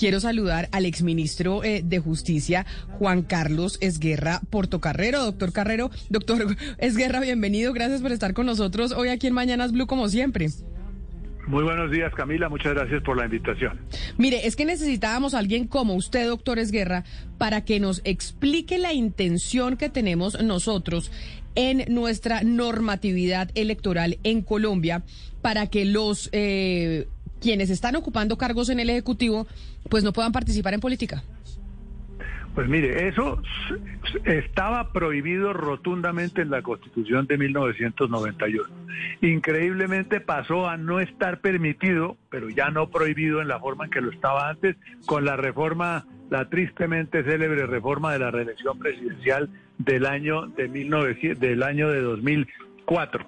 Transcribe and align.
quiero 0.00 0.18
saludar 0.18 0.70
al 0.72 0.86
exministro 0.86 1.62
eh, 1.62 1.82
de 1.84 1.98
Justicia, 1.98 2.64
Juan 2.98 3.20
Carlos 3.20 3.76
Esguerra 3.82 4.40
Portocarrero. 4.48 5.22
Doctor 5.22 5.52
Carrero, 5.52 5.90
doctor 6.08 6.56
Esguerra, 6.78 7.20
bienvenido. 7.20 7.74
Gracias 7.74 8.00
por 8.00 8.10
estar 8.10 8.32
con 8.32 8.46
nosotros 8.46 8.92
hoy 8.92 9.10
aquí 9.10 9.26
en 9.26 9.34
Mañanas 9.34 9.72
Blue, 9.72 9.86
como 9.86 10.08
siempre. 10.08 10.48
Muy 11.46 11.64
buenos 11.64 11.90
días, 11.90 12.14
Camila. 12.14 12.48
Muchas 12.48 12.72
gracias 12.72 13.02
por 13.02 13.18
la 13.18 13.26
invitación. 13.26 13.78
Mire, 14.16 14.46
es 14.46 14.56
que 14.56 14.64
necesitábamos 14.64 15.34
a 15.34 15.38
alguien 15.38 15.66
como 15.66 15.94
usted, 15.94 16.26
doctor 16.28 16.58
Esguerra, 16.58 17.04
para 17.36 17.66
que 17.66 17.78
nos 17.78 18.00
explique 18.04 18.78
la 18.78 18.94
intención 18.94 19.76
que 19.76 19.90
tenemos 19.90 20.42
nosotros 20.42 21.12
en 21.56 21.84
nuestra 21.92 22.42
normatividad 22.42 23.50
electoral 23.54 24.18
en 24.22 24.40
Colombia 24.40 25.02
para 25.42 25.66
que 25.66 25.84
los 25.84 26.30
eh, 26.32 27.08
quienes 27.40 27.70
están 27.70 27.96
ocupando 27.96 28.38
cargos 28.38 28.68
en 28.68 28.80
el 28.80 28.90
Ejecutivo 28.90 29.46
pues 29.88 30.04
no 30.04 30.12
puedan 30.12 30.32
participar 30.32 30.74
en 30.74 30.80
política. 30.80 31.22
Pues 32.54 32.68
mire, 32.68 33.06
eso 33.06 33.40
estaba 34.24 34.92
prohibido 34.92 35.52
rotundamente 35.52 36.42
en 36.42 36.50
la 36.50 36.62
Constitución 36.62 37.26
de 37.26 37.38
1991. 37.38 38.68
Increíblemente 39.20 40.20
pasó 40.20 40.68
a 40.68 40.76
no 40.76 40.98
estar 40.98 41.40
permitido, 41.40 42.16
pero 42.28 42.50
ya 42.50 42.70
no 42.70 42.90
prohibido 42.90 43.40
en 43.40 43.46
la 43.46 43.60
forma 43.60 43.84
en 43.84 43.90
que 43.92 44.00
lo 44.00 44.10
estaba 44.10 44.48
antes, 44.48 44.76
con 45.06 45.24
la 45.24 45.36
reforma, 45.36 46.06
la 46.28 46.48
tristemente 46.48 47.22
célebre 47.22 47.66
reforma 47.66 48.12
de 48.12 48.18
la 48.18 48.32
reelección 48.32 48.78
presidencial 48.80 49.48
del 49.78 50.04
año 50.04 50.46
de 50.48 50.68
1900, 50.68 51.38
del 51.38 51.62
año 51.62 51.88
de 51.88 52.00
2004. 52.86 53.26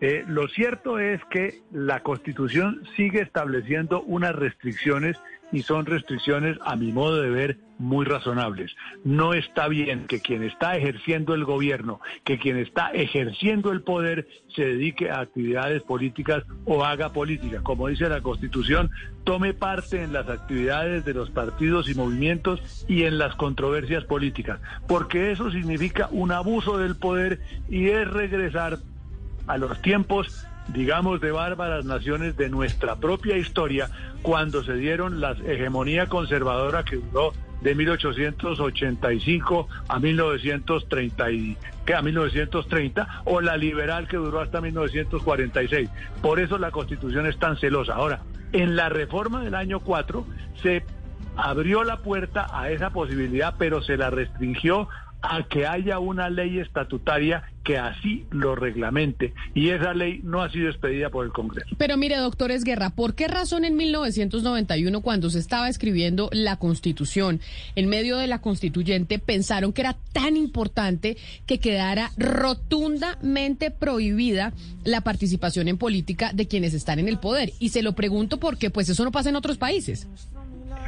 Eh, 0.00 0.24
lo 0.26 0.48
cierto 0.48 0.98
es 0.98 1.20
que 1.30 1.60
la 1.70 2.02
Constitución 2.02 2.82
sigue 2.96 3.20
estableciendo 3.20 4.02
unas 4.02 4.34
restricciones 4.34 5.16
y 5.52 5.62
son 5.62 5.86
restricciones, 5.86 6.56
a 6.64 6.76
mi 6.76 6.92
modo 6.92 7.20
de 7.20 7.30
ver, 7.30 7.58
muy 7.78 8.06
razonables. 8.06 8.74
No 9.04 9.34
está 9.34 9.68
bien 9.68 10.06
que 10.06 10.20
quien 10.20 10.42
está 10.42 10.76
ejerciendo 10.76 11.34
el 11.34 11.44
gobierno, 11.44 12.00
que 12.24 12.38
quien 12.38 12.56
está 12.56 12.90
ejerciendo 12.90 13.72
el 13.72 13.82
poder, 13.82 14.28
se 14.54 14.64
dedique 14.64 15.10
a 15.10 15.20
actividades 15.20 15.82
políticas 15.82 16.44
o 16.64 16.84
haga 16.84 17.12
política. 17.12 17.60
Como 17.62 17.88
dice 17.88 18.08
la 18.08 18.22
Constitución, 18.22 18.90
tome 19.24 19.52
parte 19.52 20.02
en 20.02 20.12
las 20.12 20.28
actividades 20.28 21.04
de 21.04 21.14
los 21.14 21.30
partidos 21.30 21.88
y 21.88 21.94
movimientos 21.94 22.86
y 22.88 23.02
en 23.02 23.18
las 23.18 23.34
controversias 23.34 24.04
políticas, 24.04 24.60
porque 24.86 25.32
eso 25.32 25.50
significa 25.50 26.08
un 26.12 26.32
abuso 26.32 26.78
del 26.78 26.96
poder 26.96 27.40
y 27.68 27.88
es 27.88 28.08
regresar 28.08 28.78
a 29.46 29.58
los 29.58 29.80
tiempos 29.82 30.46
digamos, 30.68 31.20
de 31.20 31.32
bárbaras 31.32 31.84
naciones 31.84 32.36
de 32.36 32.48
nuestra 32.48 32.96
propia 32.96 33.36
historia 33.36 33.90
cuando 34.22 34.62
se 34.62 34.74
dieron 34.74 35.20
la 35.20 35.32
hegemonía 35.32 36.06
conservadora 36.06 36.84
que 36.84 36.96
duró 36.96 37.32
de 37.62 37.74
1885 37.74 39.68
a 39.88 39.98
1930, 39.98 41.26
que 41.86 41.94
a 41.94 42.02
1930 42.02 43.22
o 43.24 43.40
la 43.40 43.56
liberal 43.56 44.08
que 44.08 44.16
duró 44.16 44.40
hasta 44.40 44.60
1946. 44.60 45.88
Por 46.20 46.40
eso 46.40 46.58
la 46.58 46.70
Constitución 46.72 47.26
es 47.26 47.38
tan 47.38 47.56
celosa. 47.56 47.94
Ahora, 47.94 48.22
en 48.52 48.76
la 48.76 48.88
reforma 48.88 49.42
del 49.42 49.54
año 49.54 49.80
4 49.80 50.26
se 50.62 50.84
abrió 51.36 51.84
la 51.84 51.98
puerta 51.98 52.48
a 52.52 52.70
esa 52.70 52.90
posibilidad, 52.90 53.54
pero 53.58 53.80
se 53.82 53.96
la 53.96 54.10
restringió 54.10 54.88
a 55.22 55.44
que 55.44 55.66
haya 55.66 56.00
una 56.00 56.28
ley 56.30 56.58
estatutaria 56.58 57.44
que 57.64 57.78
así 57.78 58.26
lo 58.30 58.54
reglamente. 58.54 59.34
Y 59.54 59.70
esa 59.70 59.94
ley 59.94 60.20
no 60.22 60.42
ha 60.42 60.50
sido 60.50 60.68
expedida 60.68 61.10
por 61.10 61.24
el 61.24 61.32
Congreso. 61.32 61.74
Pero 61.78 61.96
mire, 61.96 62.16
doctor 62.16 62.50
Esguerra, 62.50 62.90
¿por 62.90 63.14
qué 63.14 63.28
razón 63.28 63.64
en 63.64 63.76
1991, 63.76 65.00
cuando 65.00 65.30
se 65.30 65.38
estaba 65.38 65.68
escribiendo 65.68 66.28
la 66.32 66.56
Constitución, 66.56 67.40
en 67.76 67.88
medio 67.88 68.16
de 68.16 68.26
la 68.26 68.40
constituyente, 68.40 69.18
pensaron 69.18 69.72
que 69.72 69.82
era 69.82 69.96
tan 70.12 70.36
importante 70.36 71.16
que 71.46 71.58
quedara 71.58 72.10
rotundamente 72.16 73.70
prohibida 73.70 74.52
la 74.84 75.02
participación 75.02 75.68
en 75.68 75.78
política 75.78 76.32
de 76.32 76.48
quienes 76.48 76.74
están 76.74 76.98
en 76.98 77.08
el 77.08 77.18
poder? 77.18 77.52
Y 77.58 77.70
se 77.70 77.82
lo 77.82 77.92
pregunto 77.94 78.38
porque 78.38 78.70
pues 78.70 78.88
eso 78.88 79.04
no 79.04 79.12
pasa 79.12 79.30
en 79.30 79.36
otros 79.36 79.58
países. 79.58 80.08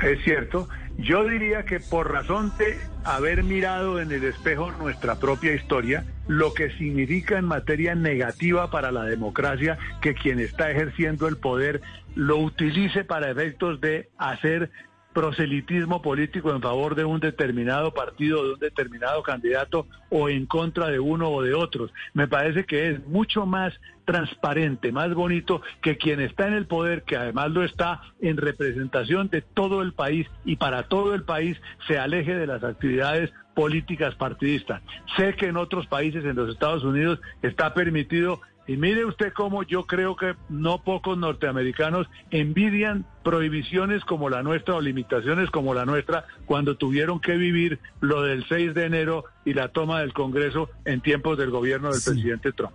Es 0.02 0.22
cierto. 0.24 0.68
Yo 0.98 1.24
diría 1.24 1.64
que 1.64 1.80
por 1.80 2.12
razón 2.12 2.52
de 2.56 2.78
haber 3.04 3.42
mirado 3.42 4.00
en 4.00 4.12
el 4.12 4.22
espejo 4.24 4.70
nuestra 4.72 5.16
propia 5.16 5.54
historia, 5.54 6.04
lo 6.28 6.54
que 6.54 6.70
significa 6.70 7.36
en 7.38 7.46
materia 7.46 7.94
negativa 7.94 8.70
para 8.70 8.92
la 8.92 9.04
democracia 9.04 9.76
que 10.00 10.14
quien 10.14 10.38
está 10.38 10.70
ejerciendo 10.70 11.26
el 11.26 11.36
poder 11.36 11.82
lo 12.14 12.38
utilice 12.38 13.04
para 13.04 13.30
efectos 13.30 13.80
de 13.80 14.08
hacer 14.18 14.70
proselitismo 15.14 16.02
político 16.02 16.50
en 16.50 16.60
favor 16.60 16.94
de 16.94 17.04
un 17.04 17.20
determinado 17.20 17.94
partido, 17.94 18.44
de 18.44 18.52
un 18.54 18.58
determinado 18.58 19.22
candidato 19.22 19.86
o 20.10 20.28
en 20.28 20.44
contra 20.44 20.88
de 20.88 20.98
uno 20.98 21.30
o 21.30 21.42
de 21.42 21.54
otros. 21.54 21.90
Me 22.12 22.28
parece 22.28 22.66
que 22.66 22.90
es 22.90 23.06
mucho 23.06 23.46
más 23.46 23.72
transparente, 24.04 24.92
más 24.92 25.14
bonito 25.14 25.62
que 25.80 25.96
quien 25.96 26.20
está 26.20 26.46
en 26.46 26.54
el 26.54 26.66
poder, 26.66 27.04
que 27.04 27.16
además 27.16 27.50
lo 27.52 27.64
está 27.64 28.02
en 28.20 28.36
representación 28.36 29.28
de 29.28 29.40
todo 29.40 29.80
el 29.80 29.94
país 29.94 30.26
y 30.44 30.56
para 30.56 30.82
todo 30.82 31.14
el 31.14 31.22
país, 31.22 31.56
se 31.86 31.98
aleje 31.98 32.34
de 32.34 32.46
las 32.46 32.62
actividades 32.62 33.32
políticas 33.54 34.14
partidistas. 34.16 34.82
Sé 35.16 35.34
que 35.34 35.46
en 35.46 35.56
otros 35.56 35.86
países, 35.86 36.24
en 36.24 36.36
los 36.36 36.50
Estados 36.50 36.84
Unidos, 36.84 37.20
está 37.40 37.72
permitido 37.72 38.40
y 38.66 38.76
mire 38.76 39.04
usted 39.04 39.32
cómo 39.32 39.62
yo 39.62 39.86
creo 39.86 40.16
que 40.16 40.34
no 40.48 40.82
pocos 40.82 41.18
norteamericanos 41.18 42.06
envidian 42.30 43.06
prohibiciones 43.22 44.04
como 44.04 44.30
la 44.30 44.42
nuestra 44.42 44.74
o 44.74 44.80
limitaciones 44.80 45.50
como 45.50 45.74
la 45.74 45.84
nuestra 45.84 46.26
cuando 46.46 46.76
tuvieron 46.76 47.20
que 47.20 47.36
vivir 47.36 47.78
lo 48.00 48.22
del 48.22 48.46
6 48.48 48.74
de 48.74 48.86
enero 48.86 49.24
y 49.44 49.54
la 49.54 49.68
toma 49.68 50.00
del 50.00 50.12
Congreso 50.12 50.70
en 50.84 51.00
tiempos 51.00 51.36
del 51.38 51.50
gobierno 51.50 51.90
del 51.92 52.02
presidente 52.02 52.52
Trump. 52.52 52.74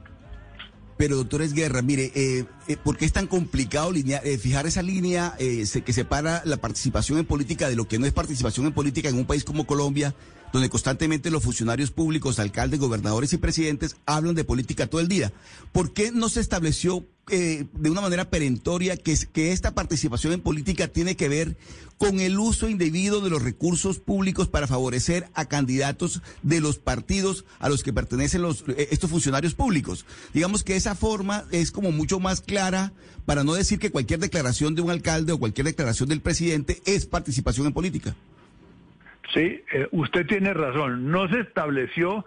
Pero 0.99 1.15
doctor 1.15 1.41
Esguerra, 1.41 1.81
mire, 1.81 2.11
eh, 2.13 2.43
eh, 2.67 2.75
¿por 2.75 2.97
qué 2.97 3.05
es 3.05 3.13
tan 3.13 3.25
complicado 3.25 3.93
eh, 3.95 4.37
fijar 4.37 4.65
esa 4.67 4.81
línea 4.81 5.33
eh, 5.39 5.63
que 5.85 5.93
separa 5.93 6.41
la 6.43 6.57
participación 6.57 7.17
en 7.19 7.25
política 7.25 7.69
de 7.69 7.77
lo 7.77 7.87
que 7.87 7.97
no 7.97 8.05
es 8.05 8.11
participación 8.11 8.65
en 8.65 8.73
política 8.73 9.07
en 9.07 9.15
un 9.15 9.25
país 9.25 9.45
como 9.45 9.65
Colombia? 9.65 10.13
Donde 10.51 10.69
constantemente 10.69 11.31
los 11.31 11.43
funcionarios 11.43 11.91
públicos, 11.91 12.39
alcaldes, 12.39 12.79
gobernadores 12.79 13.33
y 13.33 13.37
presidentes 13.37 13.95
hablan 14.05 14.35
de 14.35 14.43
política 14.43 14.87
todo 14.87 15.01
el 15.01 15.07
día. 15.07 15.31
¿Por 15.71 15.93
qué 15.93 16.11
no 16.11 16.29
se 16.29 16.39
estableció 16.39 17.05
eh, 17.31 17.67
de 17.73 17.91
una 17.91 18.01
manera 18.01 18.29
perentoria 18.31 18.97
que, 18.97 19.15
que 19.31 19.51
esta 19.51 19.75
participación 19.75 20.33
en 20.33 20.41
política 20.41 20.87
tiene 20.87 21.15
que 21.15 21.29
ver 21.29 21.57
con 21.99 22.19
el 22.21 22.39
uso 22.39 22.69
indebido 22.69 23.21
de 23.21 23.29
los 23.29 23.43
recursos 23.43 23.99
públicos 23.99 24.47
para 24.47 24.65
favorecer 24.65 25.29
a 25.35 25.45
candidatos 25.45 26.21
de 26.41 26.59
los 26.59 26.79
partidos 26.79 27.45
a 27.59 27.69
los 27.69 27.83
que 27.83 27.93
pertenecen 27.93 28.41
los, 28.41 28.63
eh, 28.69 28.87
estos 28.89 29.11
funcionarios 29.11 29.53
públicos? 29.53 30.05
Digamos 30.33 30.63
que 30.63 30.75
esa 30.75 30.95
forma 30.95 31.45
es 31.51 31.69
como 31.71 31.91
mucho 31.91 32.19
más 32.19 32.41
clara 32.41 32.93
para 33.25 33.43
no 33.43 33.53
decir 33.53 33.77
que 33.77 33.91
cualquier 33.91 34.19
declaración 34.19 34.73
de 34.73 34.81
un 34.81 34.89
alcalde 34.89 35.31
o 35.31 35.37
cualquier 35.37 35.67
declaración 35.67 36.09
del 36.09 36.21
presidente 36.21 36.81
es 36.85 37.05
participación 37.05 37.67
en 37.67 37.73
política. 37.73 38.15
Sí, 39.33 39.63
eh, 39.73 39.87
usted 39.91 40.25
tiene 40.25 40.53
razón. 40.53 41.11
No 41.11 41.27
se 41.29 41.41
estableció, 41.41 42.25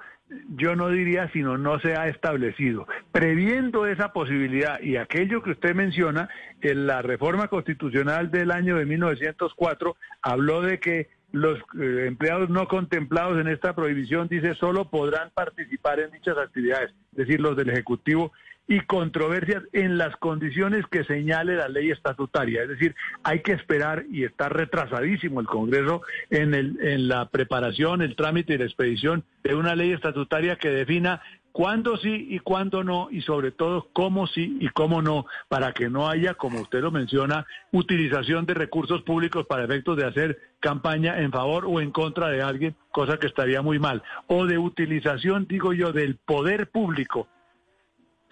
yo 0.56 0.76
no 0.76 0.88
diría, 0.88 1.30
sino 1.32 1.58
no 1.58 1.80
se 1.80 1.96
ha 1.96 2.08
establecido. 2.08 2.86
Previendo 3.10 3.86
esa 3.86 4.12
posibilidad 4.12 4.80
y 4.80 4.96
aquello 4.96 5.42
que 5.42 5.50
usted 5.50 5.74
menciona, 5.74 6.28
en 6.60 6.86
la 6.86 7.02
reforma 7.02 7.48
constitucional 7.48 8.30
del 8.30 8.50
año 8.50 8.76
de 8.76 8.86
1904 8.86 9.96
habló 10.22 10.62
de 10.62 10.78
que 10.78 11.08
los 11.32 11.58
eh, 11.80 12.04
empleados 12.06 12.50
no 12.50 12.68
contemplados 12.68 13.40
en 13.40 13.48
esta 13.48 13.74
prohibición, 13.74 14.28
dice, 14.28 14.54
solo 14.54 14.90
podrán 14.90 15.30
participar 15.30 15.98
en 15.98 16.10
dichas 16.10 16.36
actividades, 16.36 16.90
es 17.12 17.18
decir, 17.18 17.40
los 17.40 17.56
del 17.56 17.70
Ejecutivo 17.70 18.32
y 18.68 18.80
controversias 18.80 19.64
en 19.72 19.98
las 19.98 20.16
condiciones 20.16 20.86
que 20.86 21.04
señale 21.04 21.56
la 21.56 21.68
ley 21.68 21.90
estatutaria. 21.90 22.62
Es 22.62 22.68
decir, 22.68 22.94
hay 23.22 23.40
que 23.40 23.52
esperar 23.52 24.04
y 24.10 24.24
está 24.24 24.48
retrasadísimo 24.48 25.40
el 25.40 25.46
Congreso 25.46 26.02
en, 26.30 26.54
el, 26.54 26.78
en 26.80 27.08
la 27.08 27.28
preparación, 27.28 28.02
el 28.02 28.16
trámite 28.16 28.54
y 28.54 28.58
la 28.58 28.64
expedición 28.64 29.24
de 29.42 29.54
una 29.54 29.74
ley 29.74 29.92
estatutaria 29.92 30.56
que 30.56 30.70
defina 30.70 31.20
cuándo 31.52 31.96
sí 31.98 32.28
y 32.30 32.38
cuándo 32.38 32.82
no, 32.82 33.08
y 33.10 33.20
sobre 33.22 33.50
todo 33.50 33.88
cómo 33.92 34.26
sí 34.26 34.56
y 34.60 34.68
cómo 34.68 35.02
no, 35.02 35.26
para 35.48 35.72
que 35.72 35.88
no 35.88 36.08
haya, 36.08 36.34
como 36.34 36.60
usted 36.60 36.80
lo 36.80 36.90
menciona, 36.90 37.46
utilización 37.72 38.46
de 38.46 38.54
recursos 38.54 39.02
públicos 39.02 39.46
para 39.46 39.64
efectos 39.64 39.96
de 39.96 40.06
hacer 40.06 40.38
campaña 40.60 41.20
en 41.20 41.30
favor 41.30 41.66
o 41.66 41.80
en 41.80 41.90
contra 41.90 42.28
de 42.28 42.42
alguien, 42.42 42.74
cosa 42.90 43.18
que 43.18 43.26
estaría 43.26 43.60
muy 43.60 43.78
mal, 43.78 44.02
o 44.26 44.46
de 44.46 44.58
utilización, 44.58 45.46
digo 45.46 45.72
yo, 45.72 45.92
del 45.92 46.16
poder 46.16 46.70
público 46.70 47.28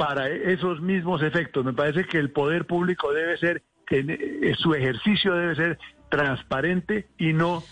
para 0.00 0.30
esos 0.30 0.80
mismos 0.80 1.22
efectos. 1.22 1.62
Me 1.62 1.74
parece 1.74 2.06
que 2.06 2.16
el 2.16 2.30
poder 2.30 2.64
público 2.64 3.12
debe 3.12 3.36
ser, 3.36 3.62
eh, 3.90 4.54
su 4.56 4.72
ejercicio 4.72 5.34
debe 5.34 5.54
ser 5.54 5.78
transparente 6.08 7.06
y 7.18 7.34
no 7.34 7.62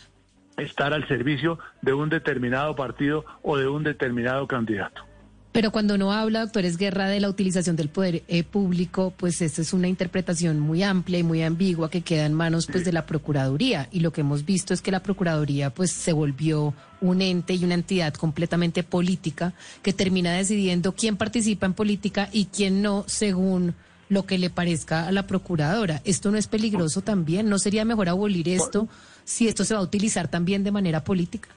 estar 0.58 0.92
al 0.92 1.08
servicio 1.08 1.58
de 1.80 1.94
un 1.94 2.10
determinado 2.10 2.76
partido 2.76 3.24
o 3.40 3.56
de 3.56 3.66
un 3.66 3.82
determinado 3.82 4.46
candidato. 4.46 5.07
Pero 5.50 5.72
cuando 5.72 5.96
no 5.96 6.12
habla, 6.12 6.40
doctor 6.40 6.64
Guerra, 6.76 7.08
de 7.08 7.20
la 7.20 7.28
utilización 7.28 7.74
del 7.74 7.88
poder 7.88 8.22
eh, 8.28 8.44
público, 8.44 9.14
pues 9.16 9.40
esta 9.40 9.62
es 9.62 9.72
una 9.72 9.88
interpretación 9.88 10.60
muy 10.60 10.82
amplia 10.82 11.18
y 11.18 11.22
muy 11.22 11.42
ambigua 11.42 11.90
que 11.90 12.02
queda 12.02 12.26
en 12.26 12.34
manos 12.34 12.66
pues 12.66 12.84
de 12.84 12.92
la 12.92 13.06
Procuraduría. 13.06 13.88
Y 13.90 14.00
lo 14.00 14.12
que 14.12 14.20
hemos 14.20 14.44
visto 14.44 14.74
es 14.74 14.82
que 14.82 14.90
la 14.90 15.02
Procuraduría 15.02 15.70
pues 15.70 15.90
se 15.90 16.12
volvió 16.12 16.74
un 17.00 17.22
ente 17.22 17.54
y 17.54 17.64
una 17.64 17.74
entidad 17.74 18.12
completamente 18.14 18.82
política 18.82 19.54
que 19.82 19.92
termina 19.94 20.32
decidiendo 20.32 20.94
quién 20.94 21.16
participa 21.16 21.64
en 21.64 21.74
política 21.74 22.28
y 22.30 22.46
quién 22.46 22.82
no 22.82 23.04
según 23.06 23.74
lo 24.10 24.26
que 24.26 24.38
le 24.38 24.50
parezca 24.50 25.06
a 25.06 25.12
la 25.12 25.26
procuradora. 25.26 26.02
¿Esto 26.04 26.30
no 26.30 26.38
es 26.38 26.46
peligroso 26.46 27.02
también? 27.02 27.48
¿No 27.48 27.58
sería 27.58 27.84
mejor 27.84 28.08
abolir 28.08 28.48
esto 28.48 28.88
si 29.24 29.48
esto 29.48 29.64
se 29.64 29.74
va 29.74 29.80
a 29.80 29.82
utilizar 29.84 30.28
también 30.28 30.62
de 30.62 30.72
manera 30.72 31.04
política? 31.04 31.48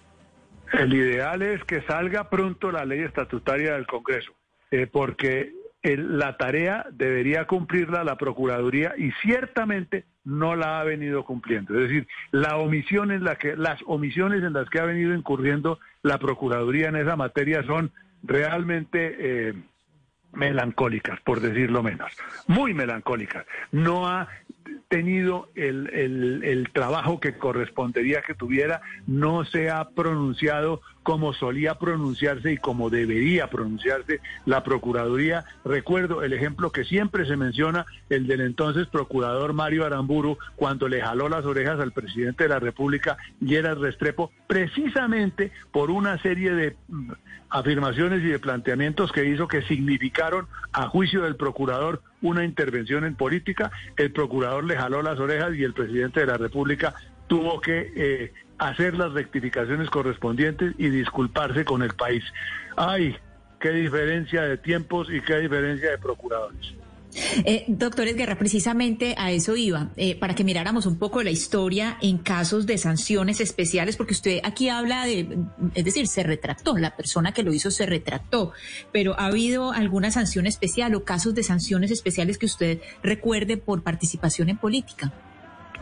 El 0.73 0.94
ideal 0.94 1.41
es 1.41 1.63
que 1.65 1.81
salga 1.81 2.29
pronto 2.29 2.71
la 2.71 2.85
ley 2.85 3.01
estatutaria 3.01 3.73
del 3.73 3.88
Congreso, 3.88 4.33
eh, 4.71 4.88
porque 4.91 5.53
la 5.83 6.38
tarea 6.38 6.85
debería 6.91 7.45
cumplirla 7.45 8.03
la 8.03 8.18
Procuraduría 8.18 8.94
y 8.97 9.12
ciertamente 9.23 10.06
no 10.23 10.56
la 10.56 10.79
ha 10.79 10.83
venido 10.83 11.25
cumpliendo. 11.25 11.73
Es 11.73 11.89
decir, 11.89 12.07
la 12.31 12.57
omisión 12.57 13.12
en 13.12 13.23
la 13.23 13.35
que, 13.35 13.56
las 13.56 13.79
omisiones 13.88 14.44
en 14.44 14.53
las 14.53 14.69
que 14.69 14.79
ha 14.79 14.85
venido 14.85 15.13
incurriendo 15.13 15.79
la 16.03 16.19
Procuraduría 16.19 16.89
en 16.89 16.97
esa 16.97 17.15
materia 17.15 17.63
son 17.63 17.91
realmente 18.23 19.15
eh, 19.19 19.53
melancólicas, 20.33 21.19
por 21.21 21.41
decirlo 21.41 21.81
menos, 21.81 22.12
muy 22.47 22.73
melancólicas. 22.73 23.45
No 23.71 24.07
ha 24.07 24.29
tenido 24.88 25.50
el, 25.56 25.90
el, 26.44 26.69
trabajo 26.74 27.19
que 27.19 27.38
correspondería 27.38 28.22
que 28.22 28.34
tuviera, 28.34 28.81
no 29.08 29.46
se 29.46 29.69
ha 29.69 29.90
pronunciado 29.90 30.81
como 31.03 31.33
solía 31.33 31.75
pronunciarse 31.75 32.53
y 32.53 32.57
como 32.57 32.89
debería 32.89 33.50
pronunciarse 33.50 34.19
la 34.45 34.63
Procuraduría. 34.63 35.45
Recuerdo 35.65 36.24
el 36.24 36.33
ejemplo 36.33 36.71
que 36.71 36.83
siempre 36.83 37.25
se 37.25 37.38
menciona, 37.38 37.86
el 38.09 38.27
del 38.27 38.42
entonces 38.42 38.88
procurador 38.88 39.53
Mario 39.53 39.86
Aramburu, 39.86 40.38
cuando 40.56 40.88
le 40.88 41.01
jaló 41.01 41.30
las 41.30 41.45
orejas 41.45 41.80
al 41.80 41.92
presidente 41.92 42.44
de 42.44 42.50
la 42.50 42.59
República, 42.59 43.18
Gerard 43.44 43.80
Restrepo, 43.80 44.31
precisamente 44.48 45.51
por 45.71 45.92
una 45.92 46.18
serie 46.19 46.53
de 46.53 46.75
mm, 46.88 47.12
afirmaciones 47.50 48.21
y 48.21 48.27
de 48.27 48.39
planteamientos 48.39 49.12
que 49.12 49.25
hizo 49.25 49.47
que 49.47 49.62
significaron, 49.63 50.47
a 50.74 50.88
juicio 50.88 51.24
del 51.24 51.36
procurador, 51.36 52.01
una 52.21 52.45
intervención 52.45 53.04
en 53.04 53.15
política. 53.15 53.71
El 53.97 54.12
procurador 54.12 54.63
le 54.63 54.77
jaló 54.77 55.01
las 55.01 55.19
orejas 55.19 55.56
y 55.56 55.63
el 55.63 55.74
presidente 55.74 56.21
de 56.21 56.27
la 56.27 56.38
República 56.38 56.94
tuvo 57.31 57.62
que 57.62 57.94
eh, 57.95 58.33
hacer 58.57 58.94
las 58.94 59.13
rectificaciones 59.13 59.89
correspondientes 59.89 60.75
y 60.78 60.89
disculparse 60.89 61.63
con 61.63 61.81
el 61.81 61.94
país. 61.94 62.25
Ay, 62.75 63.16
qué 63.57 63.69
diferencia 63.69 64.42
de 64.42 64.57
tiempos 64.57 65.07
y 65.10 65.22
qué 65.22 65.38
diferencia 65.38 65.92
de 65.92 65.98
procuradores. 65.98 66.74
Eh, 67.45 67.63
doctores 67.69 68.18
Guerra, 68.18 68.38
precisamente 68.38 69.16
a 69.18 69.31
eso 69.31 69.56
iba, 69.56 69.92
eh, 69.95 70.19
para 70.19 70.36
que 70.36 70.44
miráramos 70.44 70.86
un 70.86 71.00
poco 71.00 71.24
la 71.24 71.30
historia 71.30 71.98
en 72.01 72.18
casos 72.18 72.66
de 72.66 72.78
sanciones 72.78 73.39
especiales, 73.39 73.95
porque 73.95 74.12
usted 74.12 74.39
aquí 74.44 74.68
habla 74.68 75.06
de, 75.06 75.38
es 75.74 75.86
decir, 75.86 76.07
se 76.07 76.24
retractó, 76.24 76.78
la 76.78 76.98
persona 76.98 77.31
que 77.33 77.44
lo 77.44 77.54
hizo 77.54 77.72
se 77.72 77.86
retractó, 77.86 78.51
pero 78.92 79.18
¿ha 79.18 79.28
habido 79.28 79.72
alguna 79.72 80.12
sanción 80.12 80.48
especial 80.48 80.95
o 80.95 81.06
casos 81.06 81.33
de 81.33 81.44
sanciones 81.44 81.92
especiales 81.92 82.38
que 82.38 82.48
usted 82.48 82.81
recuerde 83.01 83.56
por 83.56 83.83
participación 83.83 84.50
en 84.50 84.57
política? 84.57 85.13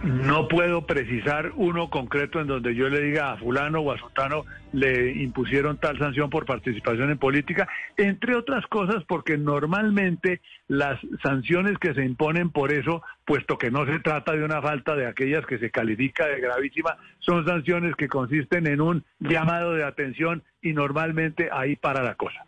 No 0.04 0.48
puedo 0.48 0.86
precisar 0.86 1.51
uno 1.56 1.90
concreto 1.90 2.40
en 2.40 2.48
donde 2.48 2.74
yo 2.74 2.88
le 2.88 3.01
diga 3.01 3.34
a 3.34 3.38
fulano 3.38 3.81
o 3.81 3.92
a 3.92 3.98
sotano 3.98 4.46
le 4.72 5.12
impusieron 5.12 5.78
tal 5.78 5.98
sanción 5.98 6.30
por 6.30 6.46
participación 6.46 7.10
en 7.10 7.18
política, 7.18 7.68
entre 7.98 8.36
otras 8.36 8.66
cosas 8.68 9.04
porque 9.06 9.38
normalmente 9.38 10.40
las 10.69 11.00
sanciones 11.22 11.78
que 11.80 11.94
se 11.94 12.06
imponen 12.06 12.50
por 12.50 12.72
eso, 12.72 13.04
puesto 13.25 13.57
que 13.57 13.72
no 13.72 13.86
se 13.86 14.00
trata 14.00 14.31
de 14.34 14.46
una 14.46 14.62
falta 14.62 14.96
de 14.96 15.06
aquellas 15.06 15.46
que 15.46 15.57
se 15.57 15.69
califica 15.69 16.28
de 16.28 16.40
gravísima, 16.40 16.96
son 17.19 17.46
sanciones 17.46 17.96
que 17.96 18.07
consisten 18.07 18.68
en 18.68 18.80
un 18.80 19.04
llamado 19.19 19.74
de 19.74 19.84
atención 19.84 20.44
y 20.62 20.72
normalmente 20.72 21.50
ahí 21.51 21.75
para 21.75 22.04
la 22.04 22.16
cosa. 22.16 22.46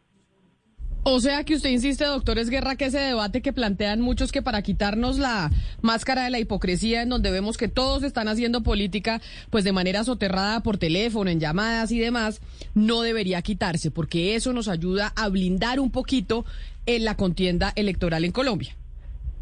O 1.03 1.19
sea 1.19 1.44
que 1.44 1.56
usted 1.56 1.71
insiste, 1.71 2.06
doctor 2.06 2.38
Guerra, 2.48 2.75
que 2.75 2.86
ese 2.86 3.00
debate 3.00 3.42
que 3.42 3.53
plantean 3.53 4.01
muchos 4.01 4.31
que 4.31 4.44
para 4.44 4.62
quitarnos 4.62 5.18
la 5.18 5.50
máscara 5.81 6.25
de 6.25 6.30
la 6.30 6.39
hipocresía, 6.39 7.01
en 7.01 7.09
donde 7.09 7.31
vemos 7.31 7.57
que 7.57 7.68
todos 7.68 8.03
están 8.03 8.27
haciendo 8.27 8.62
política, 8.62 9.19
pues 9.50 9.63
de 9.63 9.71
manera 9.71 10.03
soterrada 10.03 10.59
por 10.59 10.77
teléfono, 10.77 11.31
en 11.31 11.39
llamadas 11.39 11.92
y 11.92 11.98
demás, 11.98 12.39
no 12.75 13.01
debería 13.01 13.42
quitarse, 13.42 13.89
porque 13.89 14.36
eso 14.36 14.53
nos 14.53 14.68
ayuda 14.68 15.12
a 15.15 15.27
blindar 15.30 15.80
un 15.80 15.89
poquito 15.89 16.45
en 16.86 17.03
la 17.03 17.18
contienda 17.18 17.74
electoral 17.75 18.24
en 18.24 18.31
Colombia 18.31 18.75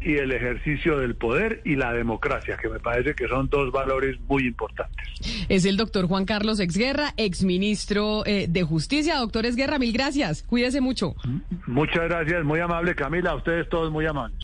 y 0.00 0.16
el 0.16 0.32
ejercicio 0.32 0.98
del 0.98 1.14
poder 1.14 1.60
y 1.64 1.76
la 1.76 1.92
democracia, 1.92 2.56
que 2.56 2.68
me 2.68 2.80
parece 2.80 3.14
que 3.14 3.28
son 3.28 3.48
dos 3.48 3.70
valores 3.72 4.18
muy 4.28 4.46
importantes. 4.46 5.06
Es 5.48 5.64
el 5.64 5.76
doctor 5.76 6.06
Juan 6.06 6.24
Carlos 6.24 6.60
Exguerra, 6.60 7.12
exministro 7.16 8.24
eh, 8.26 8.46
de 8.48 8.62
Justicia. 8.62 9.16
Doctor 9.16 9.46
Exguerra, 9.46 9.78
mil 9.78 9.92
gracias. 9.92 10.42
Cuídese 10.42 10.80
mucho. 10.80 11.14
Muchas 11.66 12.08
gracias, 12.08 12.44
muy 12.44 12.60
amable 12.60 12.94
Camila, 12.94 13.30
a 13.30 13.36
ustedes 13.36 13.68
todos 13.68 13.90
muy 13.90 14.06
amables. 14.06 14.38